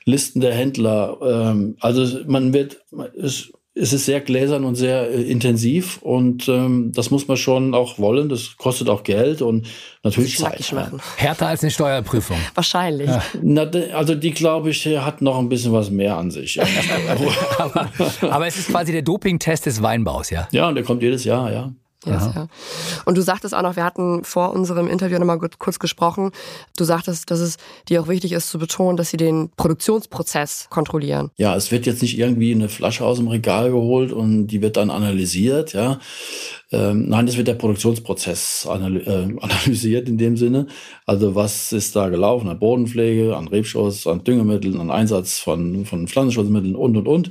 [0.05, 1.19] Listen der Händler.
[1.23, 2.79] Ähm, also man wird,
[3.21, 7.75] es, es ist sehr gläsern und sehr äh, intensiv und ähm, das muss man schon
[7.75, 8.29] auch wollen.
[8.29, 9.67] Das kostet auch Geld und
[10.05, 10.71] natürlich Zeit.
[10.71, 10.91] Ja.
[11.17, 12.37] Härter als eine Steuerprüfung.
[12.55, 13.09] Wahrscheinlich.
[13.09, 13.23] Ja.
[13.43, 13.63] Na,
[13.95, 16.61] also die, glaube ich, hat noch ein bisschen was mehr an sich.
[17.59, 17.91] aber,
[18.21, 20.47] aber es ist quasi der Dopingtest des Weinbaus, ja?
[20.53, 21.73] Ja, und der kommt jedes Jahr, ja.
[22.07, 22.47] Yes, ja.
[23.05, 26.31] Und du sagtest auch noch, wir hatten vor unserem Interview nochmal kurz gesprochen,
[26.79, 27.59] du sagtest, dass es
[27.89, 31.31] dir auch wichtig ist zu betonen, dass sie den Produktionsprozess kontrollieren.
[31.37, 34.79] Ja, es wird jetzt nicht irgendwie eine Flasche aus dem Regal geholt und die wird
[34.79, 36.01] dann analysiert, ja.
[36.73, 40.69] Ähm, nein, es wird der Produktionsprozess analy äh, analysiert in dem Sinne.
[41.05, 46.07] Also was ist da gelaufen an Bodenpflege, an Rebschuss, an Düngemitteln, an Einsatz von, von
[46.07, 47.31] Pflanzenschutzmitteln und, und, und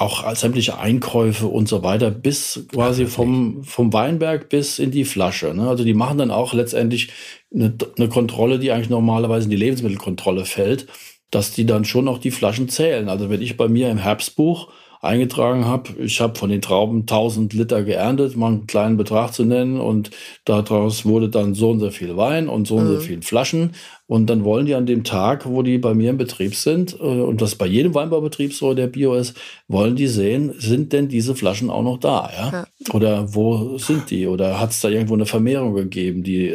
[0.00, 5.52] auch sämtliche Einkäufe und so weiter, bis quasi vom, vom Weinberg bis in die Flasche.
[5.52, 5.68] Ne?
[5.68, 7.10] Also die machen dann auch letztendlich
[7.54, 10.86] eine, eine Kontrolle, die eigentlich normalerweise in die Lebensmittelkontrolle fällt,
[11.30, 13.08] dass die dann schon auch die Flaschen zählen.
[13.08, 15.92] Also wenn ich bei mir im Herbstbuch eingetragen habe.
[16.02, 20.10] Ich habe von den Trauben 1000 Liter geerntet, mal einen kleinen Betrag zu nennen und
[20.44, 23.00] daraus wurde dann so und so viel Wein und so und so mhm.
[23.00, 23.72] viel Flaschen
[24.10, 27.04] und dann wollen die an dem Tag, wo die bei mir im Betrieb sind, äh,
[27.04, 29.36] und das bei jedem Weinbaubetrieb so, der Bio ist,
[29.68, 32.50] wollen die sehen, sind denn diese Flaschen auch noch da, ja?
[32.50, 32.92] ja.
[32.92, 34.26] Oder wo sind die?
[34.26, 36.54] Oder hat es da irgendwo eine Vermehrung gegeben, die,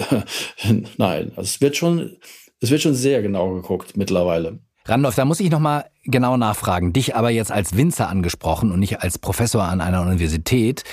[0.98, 2.18] nein, also es wird schon,
[2.60, 4.60] es wird schon sehr genau geguckt mittlerweile.
[4.88, 6.94] Randolph, da muss ich nochmal genau nachfragen.
[6.94, 10.84] Dich aber jetzt als Winzer angesprochen und nicht als Professor an einer Universität.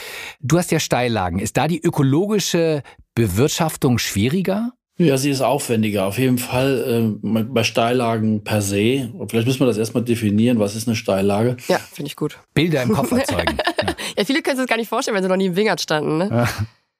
[0.40, 1.38] Du hast ja Steillagen.
[1.38, 2.82] Ist da die ökologische
[3.14, 4.72] Bewirtschaftung schwieriger?
[4.96, 6.06] Ja, sie ist aufwendiger.
[6.06, 9.10] Auf jeden Fall äh, bei Steillagen per se.
[9.28, 10.58] Vielleicht müssen wir das erstmal definieren.
[10.58, 11.56] Was ist eine Steillage?
[11.68, 12.38] Ja, finde ich gut.
[12.54, 13.58] Bilder im Kopf erzeugen.
[13.58, 13.94] ja.
[14.16, 16.18] ja, viele können sich das gar nicht vorstellen, wenn sie noch nie im Wingert standen.
[16.18, 16.28] Ne?
[16.30, 16.48] Ja.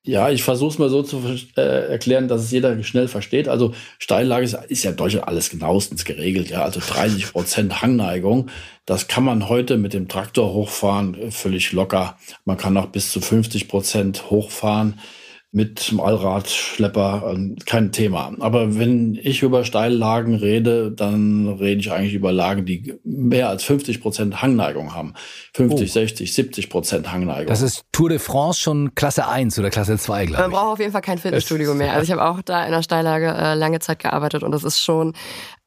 [0.05, 1.23] Ja, ich versuche es mal so zu
[1.57, 3.47] äh, erklären, dass es jeder schnell versteht.
[3.47, 6.51] Also Steillage ist, ist ja in Deutschland alles genauestens geregelt.
[6.51, 8.51] Ja, also 30 Prozent Hangneigung.
[8.85, 12.19] Das kann man heute mit dem Traktor hochfahren, äh, völlig locker.
[12.45, 14.99] Man kann auch bis zu 50 Prozent hochfahren
[15.55, 18.33] mit dem Allradschlepper ähm, kein Thema.
[18.41, 23.63] Aber wenn ich über Steillagen rede, dann rede ich eigentlich über Lagen, die mehr als
[23.65, 25.13] 50 Prozent Hangneigung haben.
[25.53, 25.93] 50, oh.
[25.93, 27.49] 60, 70 Prozent Hangneigung.
[27.49, 30.49] Das ist Tour de France schon Klasse 1 oder Klasse 2, glaube ich.
[30.49, 31.93] Man braucht auf jeden Fall kein Fitnessstudio mehr.
[31.93, 34.81] Also ich habe auch da in der Steillage äh, lange Zeit gearbeitet und das ist
[34.81, 35.13] schon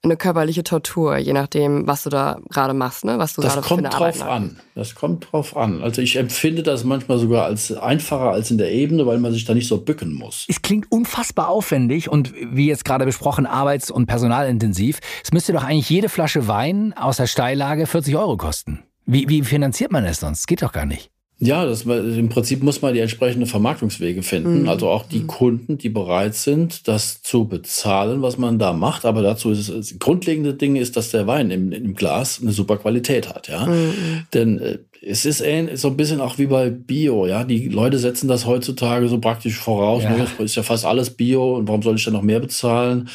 [0.06, 3.18] eine körperliche Tortur, je nachdem, was du da gerade machst, ne?
[3.18, 4.60] was du das gerade kommt für eine drauf Arbeit an.
[4.76, 5.82] Das kommt drauf an.
[5.82, 9.46] Also ich empfinde das manchmal sogar als einfacher als in der Ebene, weil man sich
[9.46, 10.46] da nicht so bücken muss.
[10.48, 15.00] Es klingt unfassbar aufwendig und wie jetzt gerade besprochen, arbeits- und personalintensiv.
[15.24, 18.84] Es müsste doch eigentlich jede Flasche Wein aus der Steillage 40 Euro kosten.
[19.06, 20.48] Wie, wie finanziert man es sonst?
[20.48, 21.12] Geht doch gar nicht.
[21.38, 24.62] Ja, das, im Prinzip muss man die entsprechenden Vermarktungswege finden.
[24.62, 24.70] Mhm.
[24.70, 25.28] Also auch die mhm.
[25.28, 29.04] Kunden, die bereit sind, das zu bezahlen, was man da macht.
[29.04, 32.52] Aber dazu ist es, das grundlegende Ding ist, dass der Wein im, im Glas eine
[32.52, 33.50] super Qualität hat.
[33.50, 33.94] Ja, mhm.
[34.34, 35.44] denn äh, es ist
[35.76, 37.44] so ein bisschen auch wie bei Bio, ja.
[37.44, 40.04] Die Leute setzen das heutzutage so praktisch voraus.
[40.04, 40.18] Ja.
[40.18, 40.28] Ne?
[40.40, 43.08] Ist ja fast alles Bio und warum soll ich dann noch mehr bezahlen?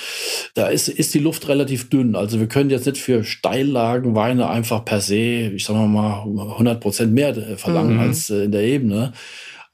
[0.54, 2.14] Da ist, ist die Luft relativ dünn.
[2.14, 7.12] Also wir können jetzt nicht für Steillagenweine einfach per se, ich sag mal, 100 Prozent
[7.12, 8.00] mehr äh, verlangen mhm.
[8.00, 9.12] als äh, in der Ebene.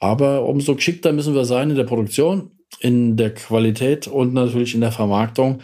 [0.01, 2.51] Aber umso geschickter müssen wir sein in der Produktion,
[2.81, 5.61] in der Qualität und natürlich in der Vermarktung,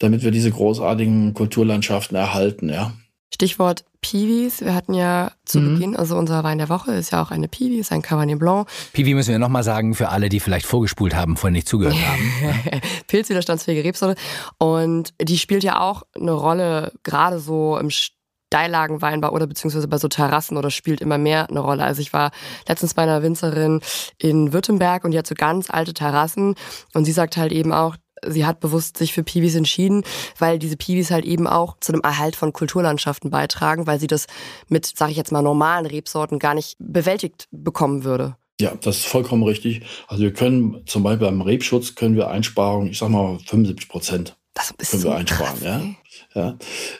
[0.00, 2.92] damit wir diese großartigen Kulturlandschaften erhalten, ja.
[3.34, 4.60] Stichwort Piwis.
[4.60, 5.74] Wir hatten ja zu mhm.
[5.74, 8.68] Beginn, also unser Wein der Woche ist ja auch eine Piwi, ist ein Cabernet Blanc.
[8.92, 12.82] Piwi müssen wir nochmal sagen für alle, die vielleicht vorgespult haben, vorhin nicht zugehört haben.
[13.06, 14.20] Pilzwiderstandsfähige Rebsorte.
[14.58, 20.08] Und die spielt ja auch eine Rolle, gerade so im Steillagenweinbau oder beziehungsweise bei so
[20.08, 21.84] Terrassen oder spielt immer mehr eine Rolle.
[21.84, 22.30] Also ich war
[22.68, 23.80] letztens bei einer Winzerin
[24.18, 26.56] in Württemberg und die hat so ganz alte Terrassen
[26.92, 30.02] und sie sagt halt eben auch, sie hat bewusst sich für Piwis entschieden,
[30.38, 34.26] weil diese Piwis halt eben auch zu einem Erhalt von Kulturlandschaften beitragen, weil sie das
[34.68, 38.36] mit, sag ich jetzt mal, normalen Rebsorten gar nicht bewältigt bekommen würde.
[38.60, 39.82] Ja, das ist vollkommen richtig.
[40.06, 44.36] Also wir können zum Beispiel beim Rebschutz können wir Einsparungen, ich sag mal 75 Prozent.
[44.54, 45.96] Das ist können so wir einsparen, krass,
[46.34, 46.56] ja.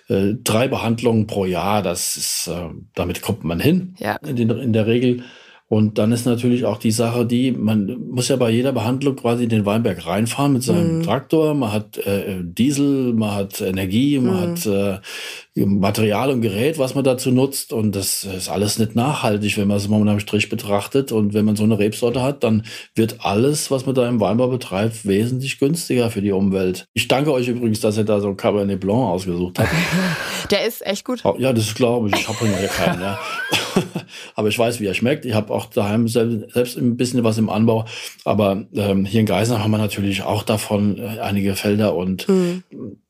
[0.09, 0.16] ja.
[0.16, 3.94] Äh, drei Behandlungen pro Jahr, das ist, äh, damit kommt man hin.
[3.98, 4.16] Ja.
[4.16, 5.22] In, den, in der Regel.
[5.75, 9.43] Und dann ist natürlich auch die Sache, die, man muss ja bei jeder Behandlung quasi
[9.43, 11.03] in den Weinberg reinfahren mit seinem mhm.
[11.03, 11.53] Traktor.
[11.55, 14.41] Man hat äh, Diesel, man hat Energie, man mhm.
[14.53, 15.01] hat äh,
[15.57, 17.73] Material und Gerät, was man dazu nutzt.
[17.73, 21.12] Und das ist alles nicht nachhaltig, wenn man es mal unterm Strich betrachtet.
[21.12, 22.64] Und wenn man so eine Rebsorte hat, dann
[22.97, 26.87] wird alles, was man da im Weinbau betreibt, wesentlich günstiger für die Umwelt.
[26.93, 29.71] Ich danke euch übrigens, dass ihr da so ein Cabernet Blanc ausgesucht habt.
[30.51, 31.23] Der ist echt gut.
[31.38, 32.17] Ja, das glaube ich.
[32.17, 33.19] Ich habe ja keinen, ja.
[34.35, 35.25] Aber ich weiß, wie er schmeckt.
[35.25, 37.85] Ich habe auch daheim selbst, selbst ein bisschen was im Anbau.
[38.25, 42.64] Aber ähm, hier in Geisenach haben wir natürlich auch davon äh, einige Felder und mhm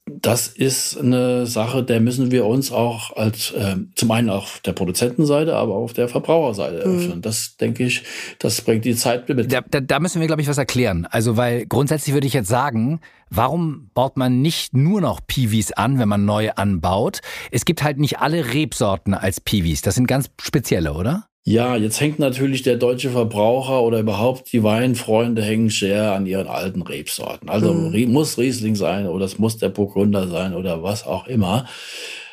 [0.07, 4.73] das ist eine Sache, der müssen wir uns auch als äh, zum einen auf der
[4.73, 6.97] Produzentenseite, aber auch auf der Verbraucherseite mhm.
[6.97, 7.23] öffnen.
[7.23, 8.03] Das denke ich,
[8.39, 9.51] das bringt die Zeit mit.
[9.51, 11.07] Da, da, da müssen wir, glaube ich, was erklären.
[11.11, 15.99] Also, weil grundsätzlich würde ich jetzt sagen, warum baut man nicht nur noch Piwis an,
[15.99, 17.21] wenn man neu anbaut?
[17.51, 19.81] Es gibt halt nicht alle Rebsorten als Piwis.
[19.81, 21.29] Das sind ganz spezielle, oder?
[21.47, 26.47] Ja, jetzt hängt natürlich der deutsche Verbraucher oder überhaupt die Weinfreunde hängen sehr an ihren
[26.47, 27.51] alten Rebsorten.
[27.51, 28.11] Also mhm.
[28.11, 31.67] muss Riesling sein oder es muss der Burgunder sein oder was auch immer.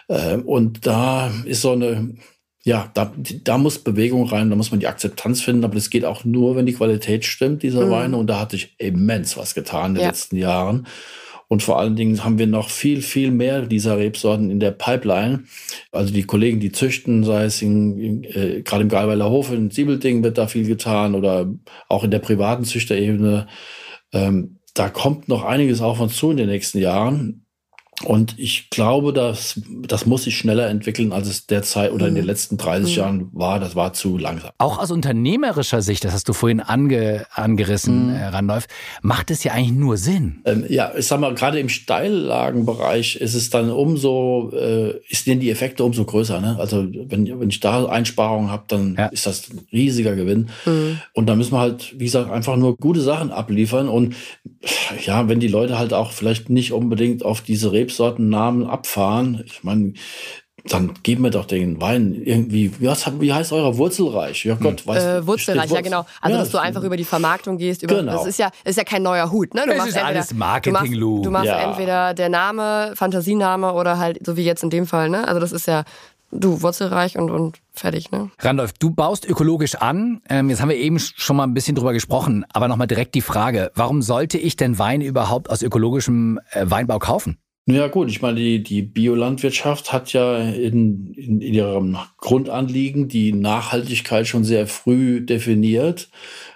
[0.08, 2.16] Ähm, und da ist so eine,
[2.64, 3.12] ja, da,
[3.44, 6.56] da muss Bewegung rein, da muss man die Akzeptanz finden, aber das geht auch nur,
[6.56, 7.92] wenn die Qualität stimmt dieser mhm.
[7.92, 8.18] Weine.
[8.18, 10.08] Und da hat sich immens was getan in den ja.
[10.08, 10.88] letzten Jahren.
[11.52, 15.44] Und vor allen Dingen haben wir noch viel, viel mehr dieser Rebsorten in der Pipeline.
[15.92, 20.24] Also die Kollegen, die züchten, sei es in, äh, gerade im Galweiler Hof in Siebelding
[20.24, 21.54] wird da viel getan oder
[21.90, 23.48] auch in der privaten Züchterebene.
[24.14, 27.46] Ähm, da kommt noch einiges auf uns zu in den nächsten Jahren.
[28.04, 32.24] Und ich glaube, dass das muss sich schneller entwickeln, als es derzeit oder in den
[32.24, 32.30] mhm.
[32.30, 33.00] letzten 30 mhm.
[33.00, 33.60] Jahren war.
[33.60, 34.52] Das war zu langsam.
[34.58, 38.16] Auch aus unternehmerischer Sicht, das hast du vorhin ange, angerissen, mhm.
[38.16, 38.68] Randolph,
[39.02, 40.42] macht es ja eigentlich nur Sinn.
[40.46, 45.40] Ähm, ja, ich sag mal, gerade im Steillagenbereich ist es dann umso, äh, ist denn
[45.40, 46.42] die Effekte umso größer.
[46.42, 46.58] Ne?
[46.60, 49.06] Also wenn, wenn ich da Einsparungen habe, dann ja.
[49.08, 50.50] ist das ein riesiger Gewinn.
[50.66, 51.00] Mhm.
[51.14, 53.90] Und da müssen wir halt, wie gesagt, einfach nur gute Sachen abliefern.
[53.90, 54.16] Und
[55.06, 59.44] ja, wenn die Leute halt auch vielleicht nicht unbedingt auf diese Rebs Rebsortennamen abfahren.
[59.46, 59.94] Ich meine,
[60.66, 64.46] dann geben wir doch den Wein irgendwie, was, wie heißt euer Wurzelreich?
[64.46, 66.06] Ja Gott, weiß äh, Wurzelreich, ja genau.
[66.22, 67.82] Also, ja, dass du einfach über die Vermarktung gehst.
[67.82, 68.14] Über, genau.
[68.14, 69.56] Das ist ja, ist ja kein neuer Hut.
[69.56, 69.62] Ne?
[69.62, 71.60] Du das machst ist entweder, alles Marketing, Du machst, du machst ja.
[71.62, 75.10] entweder der Name, Fantasiename oder halt, so wie jetzt in dem Fall.
[75.10, 75.28] Ne?
[75.28, 75.84] Also das ist ja,
[76.32, 78.12] du, wurzelreich und, und fertig.
[78.12, 78.30] Ne?
[78.40, 80.22] Randolph, du baust ökologisch an.
[80.30, 83.22] Ähm, jetzt haben wir eben schon mal ein bisschen drüber gesprochen, aber nochmal direkt die
[83.22, 87.40] Frage, warum sollte ich denn Wein überhaupt aus ökologischem äh, Weinbau kaufen?
[87.68, 93.34] Ja gut, ich meine, die, die Biolandwirtschaft hat ja in, in, in ihrem Grundanliegen die
[93.34, 96.10] Nachhaltigkeit schon sehr früh definiert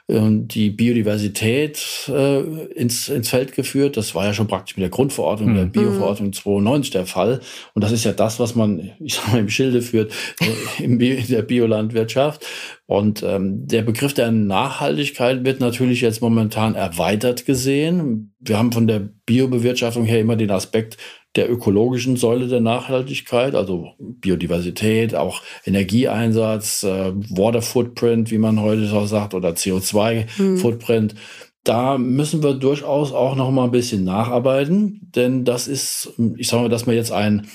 [0.08, 2.40] die Biodiversität äh,
[2.74, 3.98] ins, ins Feld geführt.
[3.98, 5.56] Das war ja schon praktisch mit der Grundverordnung, mhm.
[5.56, 7.40] der Bioverordnung 92 der Fall.
[7.74, 11.00] Und das ist ja das, was man, ich sag mal, im Schilde führt äh, in
[11.00, 12.46] der Biolandwirtschaft.
[12.86, 18.36] Und ähm, der Begriff der Nachhaltigkeit wird natürlich jetzt momentan erweitert gesehen.
[18.40, 20.98] Wir haben von der Biobewirtschaftung her immer den Aspekt
[21.36, 28.88] der ökologischen Säule der Nachhaltigkeit, also Biodiversität, auch Energieeinsatz, äh, Water Footprint, wie man heute
[28.88, 30.58] so sagt, oder CO2 mhm.
[30.58, 31.16] Footprint.
[31.64, 36.64] Da müssen wir durchaus auch noch mal ein bisschen nacharbeiten, denn das ist, ich sage
[36.64, 37.48] mal, dass man jetzt ein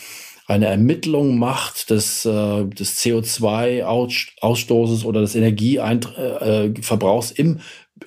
[0.50, 7.60] eine Ermittlung macht des, äh, des CO2-Ausstoßes oder des Energieverbrauchs im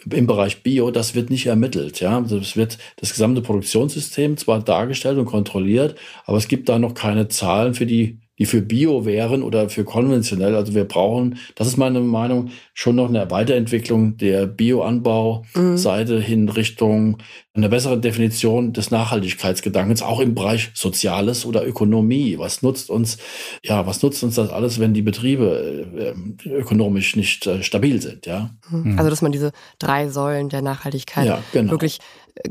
[0.10, 2.00] im Bereich Bio, das wird nicht ermittelt.
[2.00, 6.94] Ja, also wird das gesamte Produktionssystem zwar dargestellt und kontrolliert, aber es gibt da noch
[6.94, 10.56] keine Zahlen für die die für Bio wären oder für konventionell.
[10.56, 16.22] Also wir brauchen, das ist meine Meinung, schon noch eine Weiterentwicklung der Bioanbau-Seite mhm.
[16.22, 17.18] hin Richtung
[17.56, 22.40] eine bessere Definition des Nachhaltigkeitsgedankens, auch im Bereich Soziales oder Ökonomie.
[22.40, 23.20] Was nutzt uns,
[23.64, 28.26] ja, was nutzt uns das alles, wenn die Betriebe äh, ökonomisch nicht äh, stabil sind,
[28.26, 28.50] ja?
[28.72, 28.98] Mhm.
[28.98, 31.72] Also, dass man diese drei Säulen der Nachhaltigkeit ja, genau.
[31.72, 32.00] wirklich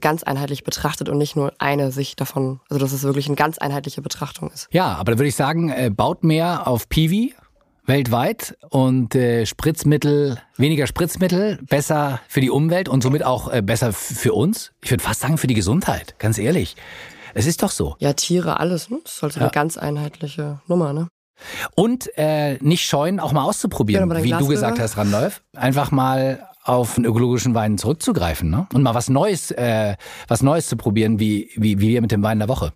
[0.00, 3.58] ganz einheitlich betrachtet und nicht nur eine Sicht davon, also dass es wirklich eine ganz
[3.58, 4.68] einheitliche Betrachtung ist.
[4.70, 7.34] Ja, aber da würde ich sagen, äh, baut mehr auf Piwi
[7.84, 13.92] weltweit und äh, Spritzmittel, weniger Spritzmittel, besser für die Umwelt und somit auch äh, besser
[13.92, 14.70] für uns.
[14.84, 16.76] Ich würde fast sagen für die Gesundheit, ganz ehrlich.
[17.34, 17.96] Es ist doch so.
[17.98, 18.98] Ja, Tiere, alles, ne?
[19.02, 19.50] Das ist halt so eine Ja.
[19.52, 21.08] ganz einheitliche Nummer, ne?
[21.74, 25.42] Und äh, nicht scheuen, auch mal auszuprobieren, Ja, dein wie du gesagt hast, Randolph.
[25.56, 28.66] Einfach mal auf einen ökologischen Wein zurückzugreifen ne?
[28.72, 29.96] und mal was Neues, äh,
[30.28, 32.72] was Neues zu probieren, wie, wie, wie wir mit dem Wein der Woche.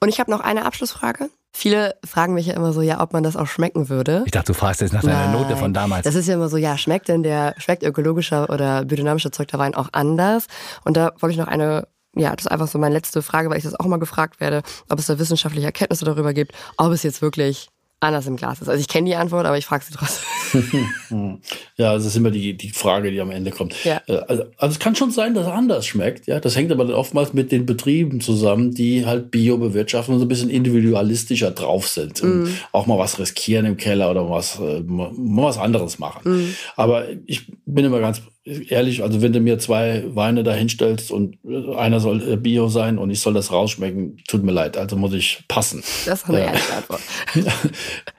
[0.00, 1.30] Und ich habe noch eine Abschlussfrage.
[1.56, 4.22] Viele fragen mich ja immer so, ja, ob man das auch schmecken würde.
[4.24, 5.32] Ich dachte, du fragst jetzt nach deiner Nein.
[5.32, 6.04] Note von damals.
[6.04, 9.74] Das ist ja immer so, ja, schmeckt denn der, schmeckt ökologischer oder biodynamisch erzeugter Wein
[9.74, 10.46] auch anders?
[10.84, 13.58] Und da wollte ich noch eine, ja, das ist einfach so meine letzte Frage, weil
[13.58, 17.04] ich das auch mal gefragt werde, ob es da wissenschaftliche Erkenntnisse darüber gibt, ob es
[17.04, 17.68] jetzt wirklich
[18.04, 18.68] anders im Glas ist.
[18.68, 20.24] Also ich kenne die Antwort, aber ich frage sie trotzdem.
[21.76, 23.84] Ja, das ist immer die, die Frage, die am Ende kommt.
[23.84, 24.00] Ja.
[24.06, 26.28] Äh, Also, also es kann schon sein, dass es anders schmeckt.
[26.28, 30.20] Ja, das hängt aber dann oftmals mit den Betrieben zusammen, die halt Bio bewirtschaften und
[30.20, 34.60] so ein bisschen individualistischer drauf sind und auch mal was riskieren im Keller oder was
[34.60, 36.54] äh, mal was anderes machen.
[36.76, 41.38] Aber ich bin immer ganz ehrlich, also wenn du mir zwei Weine da hinstellst und
[41.44, 44.96] äh, einer soll äh, Bio sein und ich soll das rausschmecken, tut mir leid, also
[44.96, 45.82] muss ich passen.
[46.06, 46.44] Das ist eine Ja.
[46.46, 47.00] ehrliche Antwort.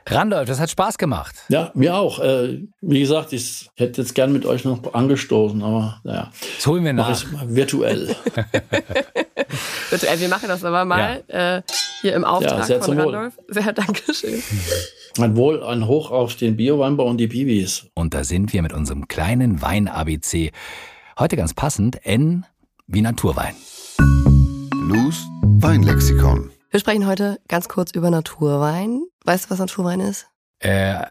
[0.08, 1.36] Randolph, das hat Spaß gemacht.
[1.50, 2.20] Ja, mir auch.
[2.20, 6.84] Äh, wie gesagt, ich hätte jetzt gern mit euch noch angestoßen, aber naja, Das holen
[6.86, 7.18] wir mach nach.
[7.24, 8.16] ich mal virtuell.
[9.92, 11.62] Ey, wir machen das aber mal äh,
[12.02, 13.16] hier im Auftrag Ja, sehr von zum Wohl.
[13.16, 13.34] Randolph.
[13.48, 14.42] Sehr, danke schön.
[15.18, 17.88] Ein Wohl, ein Hoch auf den Bioweinbau und die Bibis.
[17.94, 20.52] Und da sind wir mit unserem kleinen Wein-ABC.
[21.18, 22.46] Heute ganz passend, N
[22.86, 23.56] wie Naturwein.
[24.74, 26.52] Lou's Weinlexikon.
[26.70, 29.04] Wir sprechen heute ganz kurz über Naturwein.
[29.24, 30.28] Weißt du, was Naturwein ist?
[30.60, 31.06] Äh, äh,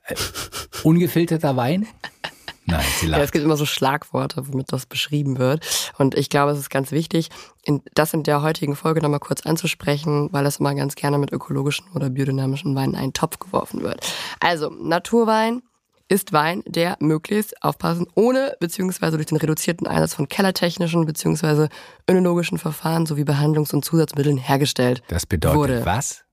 [0.82, 1.86] ungefilterter Wein?
[2.66, 3.32] Nein, sie Ja, es lacht.
[3.32, 5.92] gibt immer so Schlagworte, womit das beschrieben wird.
[5.98, 7.28] Und ich glaube, es ist ganz wichtig,
[7.62, 11.32] in, das in der heutigen Folge nochmal kurz anzusprechen, weil das immer ganz gerne mit
[11.32, 14.00] ökologischen oder biodynamischen Weinen in einen Topf geworfen wird.
[14.40, 15.62] Also, Naturwein
[16.08, 21.70] ist Wein, der möglichst aufpassen, ohne beziehungsweise durch den reduzierten Einsatz von kellertechnischen beziehungsweise
[22.08, 25.86] önologischen Verfahren sowie Behandlungs- und Zusatzmitteln hergestellt Das bedeutet wurde.
[25.86, 26.23] was?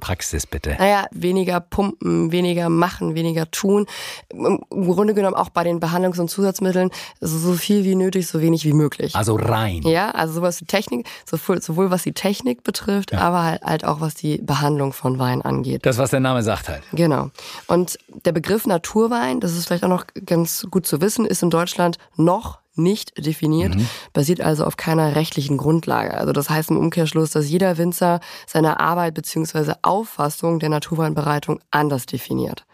[0.00, 0.76] Praxis bitte.
[0.78, 3.86] Naja, weniger pumpen, weniger machen, weniger tun.
[4.30, 6.90] Im Grunde genommen auch bei den Behandlungs- und Zusatzmitteln
[7.20, 9.14] so so viel wie nötig, so wenig wie möglich.
[9.14, 9.82] Also rein.
[9.82, 14.00] Ja, also sowas wie Technik, sowohl, sowohl was die Technik betrifft, aber halt, halt auch
[14.00, 15.86] was die Behandlung von Wein angeht.
[15.86, 16.82] Das, was der Name sagt halt.
[16.92, 17.30] Genau.
[17.66, 21.50] Und der Begriff Naturwein, das ist vielleicht auch noch ganz gut zu wissen, ist in
[21.50, 23.74] Deutschland noch nicht definiert,
[24.12, 26.14] basiert also auf keiner rechtlichen Grundlage.
[26.14, 29.74] Also das heißt im Umkehrschluss, dass jeder Winzer seine Arbeit bzw.
[29.82, 32.66] Auffassung der Naturweinbereitung anders definiert.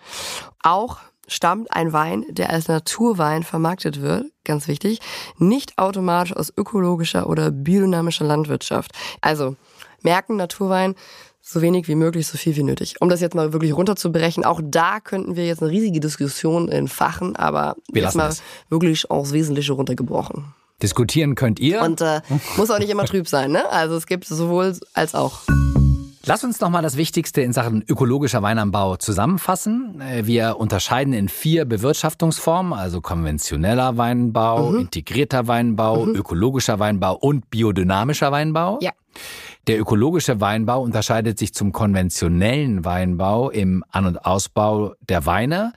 [0.62, 0.98] Auch
[1.30, 5.00] stammt ein Wein, der als Naturwein vermarktet wird, ganz wichtig,
[5.38, 8.92] nicht automatisch aus ökologischer oder biodynamischer Landwirtschaft.
[9.20, 9.56] Also
[10.02, 10.94] merken Naturwein
[11.42, 12.96] so wenig wie möglich, so viel wie nötig.
[13.00, 17.36] Um das jetzt mal wirklich runterzubrechen, auch da könnten wir jetzt eine riesige Diskussion entfachen,
[17.36, 18.42] aber Wir jetzt mal es.
[18.68, 20.44] wirklich aufs Wesentliche runtergebrochen.
[20.82, 21.82] Diskutieren könnt ihr.
[21.82, 22.20] Und äh,
[22.56, 23.68] muss auch nicht immer trüb sein, ne?
[23.70, 25.40] Also es gibt sowohl als auch.
[26.26, 30.00] Lass uns nochmal das Wichtigste in Sachen ökologischer Weinanbau zusammenfassen.
[30.02, 38.30] Äh, Wir unterscheiden in vier Bewirtschaftungsformen, also konventioneller Weinbau, integrierter Weinbau, ökologischer Weinbau und biodynamischer
[38.32, 38.78] Weinbau.
[38.82, 38.92] Ja.
[39.66, 45.72] Der ökologische Weinbau unterscheidet sich zum konventionellen Weinbau im An- und Ausbau der Weine.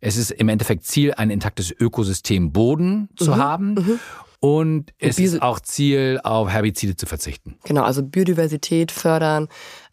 [0.00, 4.00] Es ist im Endeffekt Ziel, ein intaktes Ökosystem Boden zu haben.
[4.40, 7.56] Und es Bio- ist auch Ziel, auf Herbizide zu verzichten.
[7.64, 9.48] Genau, also Biodiversität fördern,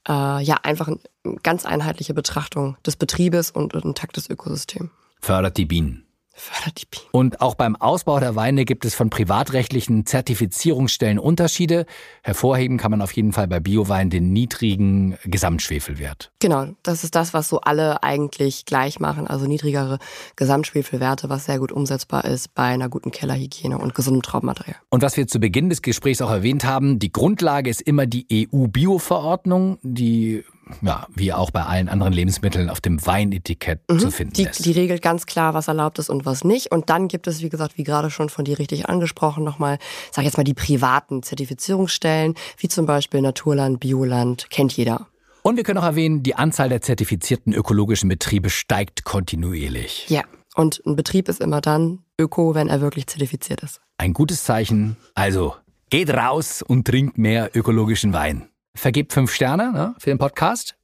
[0.07, 0.97] äh, ja, einfach eine
[1.43, 4.89] ganz einheitliche Betrachtung des Betriebes und ein intaktes Ökosystem.
[5.21, 6.05] Fördert die Bienen.
[6.39, 7.09] Fördert die Bienen.
[7.11, 11.85] Und auch beim Ausbau der Weine gibt es von privatrechtlichen Zertifizierungsstellen Unterschiede.
[12.23, 16.31] Hervorheben kann man auf jeden Fall bei Biowein den niedrigen Gesamtschwefelwert.
[16.39, 19.27] Genau, das ist das, was so alle eigentlich gleich machen.
[19.27, 19.99] Also niedrigere
[20.35, 24.77] Gesamtschwefelwerte, was sehr gut umsetzbar ist bei einer guten Kellerhygiene und gesundem Traubenmaterial.
[24.89, 28.47] Und was wir zu Beginn des Gesprächs auch erwähnt haben, die Grundlage ist immer die
[28.51, 30.43] EU-Bio-Verordnung, die
[30.81, 34.35] ja, wie auch bei allen anderen Lebensmitteln auf dem Weinetikett zu finden Mhm.
[34.35, 34.65] Die, ist.
[34.65, 36.71] die regelt ganz klar, was erlaubt ist und was nicht.
[36.71, 39.77] Und dann gibt es, wie gesagt, wie gerade schon von dir richtig angesprochen, nochmal,
[40.11, 45.07] sag ich jetzt mal, die privaten Zertifizierungsstellen, wie zum Beispiel Naturland, Bioland, kennt jeder.
[45.41, 50.05] Und wir können auch erwähnen, die Anzahl der zertifizierten ökologischen Betriebe steigt kontinuierlich.
[50.09, 50.23] Ja.
[50.55, 53.79] Und ein Betrieb ist immer dann öko, wenn er wirklich zertifiziert ist.
[53.97, 54.97] Ein gutes Zeichen.
[55.13, 55.55] Also,
[55.89, 58.49] geht raus und trinkt mehr ökologischen Wein.
[58.79, 60.75] Vergebt fünf Sterne ne, für den Podcast.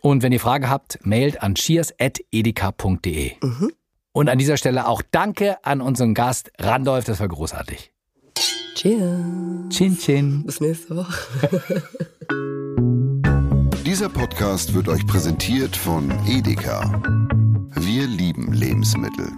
[0.00, 3.32] Und wenn ihr Fragen habt, mailt an cheers.edeka.de.
[4.12, 7.92] Und an dieser Stelle auch Danke an unseren Gast Randolph, das war großartig.
[8.74, 9.68] Cheers.
[9.70, 10.44] Chin Chin.
[10.44, 11.82] Bis nächste Woche.
[13.86, 17.02] Dieser Podcast wird euch präsentiert von Edeka.
[17.74, 19.28] Wir lieben Lebensmittel.